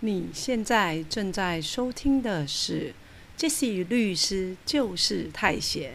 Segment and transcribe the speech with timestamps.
[0.00, 2.90] 你现在正在收听的是
[3.36, 5.92] 《杰西律师就是太闲》。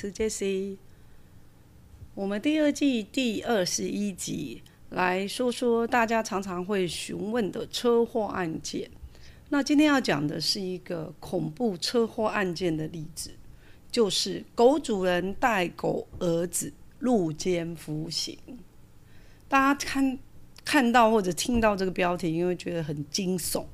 [0.00, 0.78] 是 Jesse，。
[2.14, 8.90] 我们第二季第二十一集来说说大家常常会询问的车祸案件。
[9.50, 13.32] 那今天要讲的是一个恐怖车祸案件的例子，
[13.90, 18.38] 就是狗主人带狗儿子入监服刑。
[19.48, 20.18] 大家看
[20.64, 23.66] 看到或者听到这个标题，因为觉得很惊悚。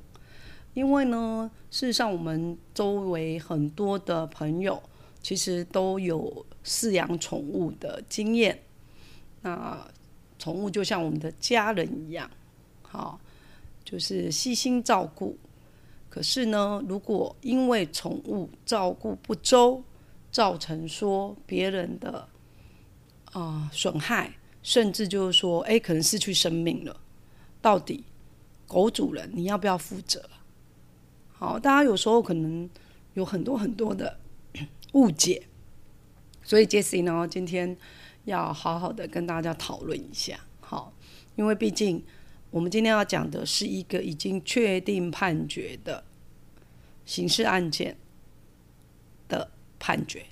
[0.73, 4.83] 因为呢，事实上我们周围很多的朋友
[5.27, 8.57] 其实都有饲养宠物的经验。
[9.41, 9.85] 那
[10.39, 12.31] 宠物就像我们的家人一样，
[12.81, 13.19] 好，
[13.83, 15.37] 就是细心照顾。
[16.07, 19.83] 可是呢，如果因为宠物照顾不周，
[20.31, 22.25] 造成说别人的
[23.33, 26.95] 啊损害，甚至就是说，哎，可能失去生命了，
[27.61, 28.01] 到底
[28.65, 30.23] 狗主人你要不要负责？
[31.33, 32.69] 好，大家有时候可能
[33.15, 34.17] 有很多很多的
[34.97, 35.43] 误解，
[36.41, 37.77] 所以 Jessie 呢，今天
[38.25, 40.39] 要好好的跟大家讨论一下。
[40.59, 40.91] 好，
[41.35, 42.03] 因为毕竟
[42.49, 46.03] 我们今天要讲的是一个已经确定判决的
[47.05, 47.95] 刑事案件
[49.27, 50.25] 的判决，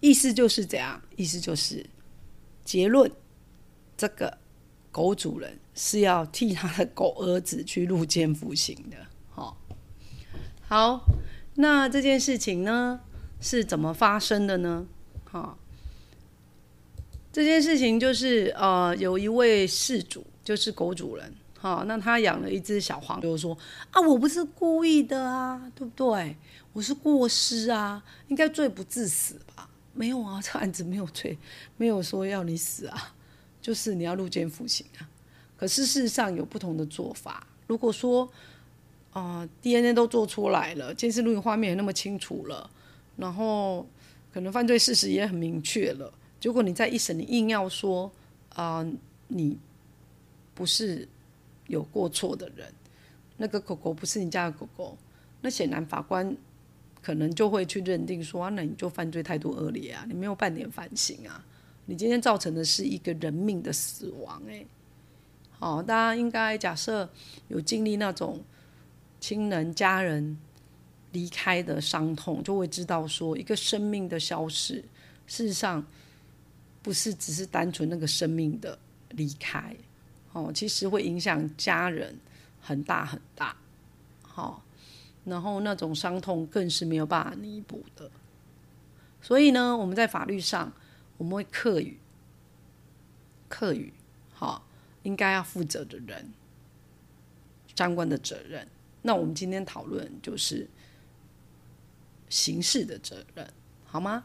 [0.00, 1.86] 意思就是这样，意思就是
[2.64, 3.08] 结论，
[3.96, 4.36] 这个
[4.90, 8.96] 狗主人是要替他的狗儿子去入监服刑的。
[9.30, 9.56] 好。
[10.62, 11.04] 好，
[11.54, 13.00] 那这件事情呢
[13.42, 14.86] 是怎么发生的呢？
[15.24, 15.58] 好，
[17.32, 23.58] 这件事情就是呃，有一位事主，就是狗主人，好，那他养了一只小黄，就说
[23.90, 26.36] 啊，我不是故意的啊，对不对？
[26.72, 29.68] 我是过失啊，应该罪不至死吧？
[29.92, 31.36] 没有啊，这案子没有罪，
[31.76, 33.12] 没有说要你死啊，
[33.60, 35.10] 就是你要入监服刑啊。
[35.56, 38.30] 可是事实上有不同的做法，如果说。
[39.12, 42.70] 啊，DNA 都做出来了，监视录影画面也那么清楚了，
[43.22, 43.86] 然后
[44.32, 46.12] 可能犯罪事实也很明确了。
[46.38, 48.10] 结果你在一审，你硬要说
[48.50, 48.84] 啊，
[49.28, 49.56] 你
[50.54, 51.08] 不是
[51.68, 52.70] 有过错的人，
[53.36, 54.98] 那个狗狗不是你家的狗狗，
[55.40, 56.36] 那显然法官
[57.00, 61.44] 可能就会去认定说，那你就犯罪态度恶劣啊，你没有半点反省啊，
[61.86, 64.66] 你今天造成的是一个人命的死亡，哎，
[65.50, 67.08] 好，大家应该假设
[67.48, 68.42] 有经历那种。
[69.22, 70.36] 亲人、家人
[71.12, 74.82] 离开的伤痛，就会知道说，一个生命的消失，
[75.26, 75.86] 事实上
[76.82, 78.78] 不是只是单纯那个生命的
[79.10, 79.76] 离开，
[80.32, 82.18] 哦，其实会影响家人
[82.60, 83.56] 很大很大，
[84.22, 84.62] 好，
[85.24, 88.10] 然后那种伤痛更是没有办法弥补的。
[89.20, 90.72] 所以呢，我们在法律上，
[91.18, 91.96] 我们会课予
[93.48, 93.92] 课予，
[94.32, 94.66] 好，
[95.02, 96.32] 应该要负责的人
[97.76, 98.66] 相关的责任。
[99.02, 100.68] 那我们今天讨论就是
[102.32, 103.46] 刑事的责任，
[103.84, 104.24] 好吗？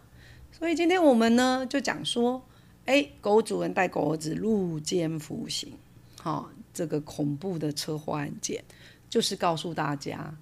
[0.50, 2.42] 所以今天我们呢就讲说，
[2.86, 5.74] 哎，狗主人带狗儿子入监服刑，
[6.22, 8.64] 好，这个恐怖的车祸案件，
[9.10, 10.34] 就是告诉大家，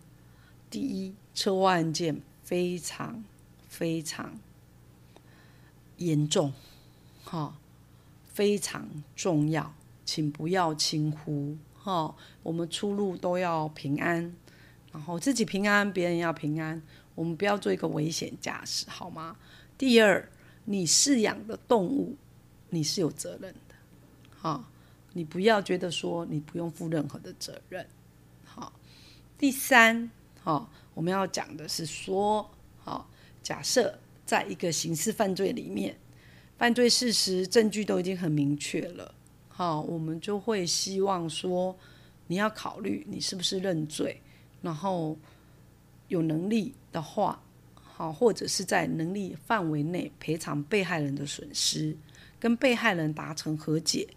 [0.69, 3.23] 第一，车祸案件非常
[3.67, 4.37] 非常
[5.97, 6.53] 严重，
[7.23, 7.57] 哈，
[8.31, 9.73] 非常重要，
[10.05, 11.57] 请不要轻忽。
[11.83, 14.35] 哦，我们出入都要平安，
[14.91, 16.81] 然后自己平安，别人要平安。
[17.15, 19.37] 我们不要做一个危险驾驶，好吗？
[19.77, 20.29] 第二，
[20.65, 22.15] 你饲养的动物，
[22.69, 23.75] 你是有责任的，
[24.37, 24.65] 好，
[25.13, 27.87] 你不要觉得说你不用负任何的责任。
[28.43, 28.73] 好，
[29.37, 30.11] 第三，
[30.41, 33.09] 好，我们要讲的是说，好，
[33.41, 35.97] 假设在一个刑事犯罪里面，
[36.57, 39.13] 犯罪事实证据都已经很明确了。
[39.49, 41.77] 好，我们就会希望说，
[42.27, 44.21] 你要考虑你是不是认罪，
[44.61, 45.17] 然后
[46.07, 47.41] 有能力的话，
[47.75, 51.95] 好，或者是在能力范围内赔偿被害人的损失，
[52.39, 54.07] 跟被害人达成和解，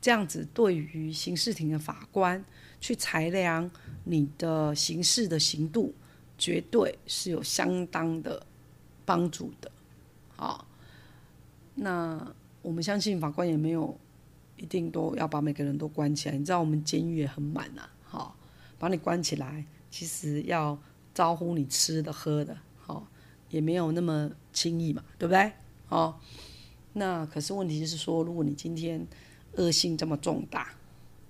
[0.00, 2.44] 这样子对于刑事庭的法官
[2.80, 3.70] 去裁量
[4.04, 5.94] 你的刑事的刑度，
[6.36, 8.44] 绝对是有相当的
[9.04, 9.70] 帮助的。
[10.34, 10.66] 好，
[11.74, 13.98] 那我们相信法官也没有。
[14.58, 18.34] 一定都要把每个人都关起来，你知道我们监狱也很满呐，好，
[18.78, 20.78] 把你关起来，其实要
[21.16, 22.54] 招呼你吃的喝的，
[22.86, 23.02] 哦，
[23.48, 25.50] 也没有那么轻易嘛，对不对？
[25.88, 26.14] 哦，
[26.92, 29.06] 那可是问题是说，如果你今天
[29.52, 30.74] 恶性这么重大，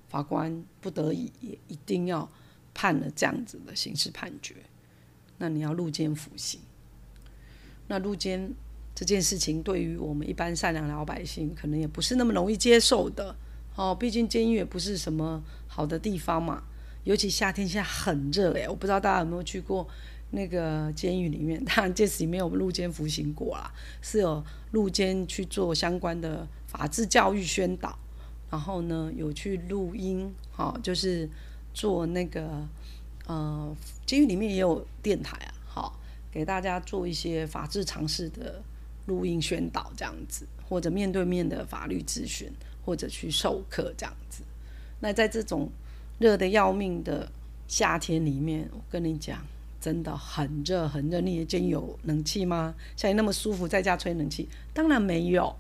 [0.09, 2.29] 法官不得已也一定要
[2.75, 4.57] 判了这样子的刑事判决，
[5.39, 6.59] 那你要入监服刑。
[7.87, 8.53] 那入监
[8.93, 13.37] 这件事情，对于我们一般善良的老百姓，可能也不是那么容易接受的。
[13.77, 16.65] 哦，毕竟监狱也不是什么好的地方嘛，
[17.07, 19.87] 尤其夏天现在很热诶，我不知道大家有没有去过
[20.33, 23.73] 那个监狱里面， 当然这次没有入监服刑过啦，
[24.03, 27.97] 是有入监去做相关的法治教育宣导，
[28.51, 31.29] 然后呢有去录音，好，就是
[31.73, 32.67] 做那个
[33.27, 36.01] 呃，监狱里面也有电台啊，好，
[36.33, 38.61] 给大家做一些法治常识的
[39.07, 42.53] 录音宣导这样子，或者面对面的法律咨询。
[42.85, 44.45] 或者去授课这样子，
[45.01, 45.69] 那在这种
[46.19, 47.31] 热的要命的
[47.69, 49.39] 夏天里面，我跟你讲，
[49.81, 51.21] 真的很热很热。
[51.21, 52.75] 你的监有冷气吗？
[52.97, 54.49] 像你那么舒服，在家吹冷气？
[54.73, 55.55] 当然没有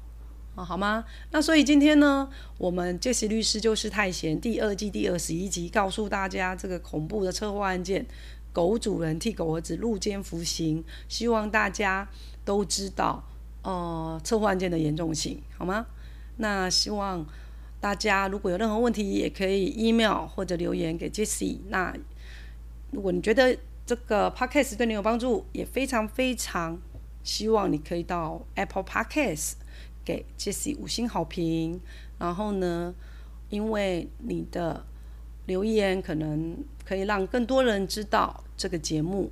[0.54, 1.04] 啊，好吗？
[1.30, 8.06] 那所以今天呢，我们杰西律师就是太闲第二季第二十一集，告诉大家这个恐怖的车祸案件，
[8.52, 12.08] 狗主人替狗儿子入监服刑，希望大家
[12.44, 13.22] 都知道，
[13.62, 15.86] 呃，车祸案件的严重性，好吗？
[16.38, 17.26] 那希望
[17.80, 21.58] 大家如果有任何问题，也可以 email 或者留言给 Jessie。
[21.68, 21.94] 那
[22.90, 26.80] 如果你觉得这个 podcast 对你有帮助，也非常非常
[27.22, 29.52] 希望你可以到 Apple Podcast
[30.04, 31.80] 给 Jessie 五星好评。
[32.18, 32.94] 然后呢，
[33.50, 34.84] 因为你的
[35.44, 39.30] 留言可能可以让更多人知道这个节目。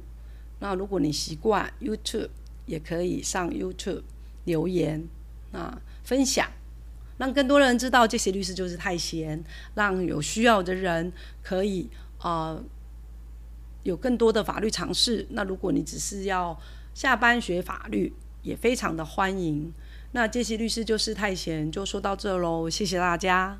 [0.60, 2.28] 那如果你习惯 YouTube，
[2.66, 4.02] 也可以上 YouTube
[4.44, 5.08] 留言，
[5.50, 6.48] 那分享。
[7.16, 9.42] 让更多人知道这些律师就是太闲，
[9.74, 11.12] 让有需要的人
[11.42, 11.88] 可以
[12.18, 12.60] 啊
[13.82, 15.26] 有更多的法律尝试。
[15.30, 16.58] 那如果你只是要
[16.92, 18.12] 下班学法律，
[18.42, 19.72] 也非常的欢迎。
[20.12, 23.58] 那这些律师就是太闲，就说到这喽，谢谢大家。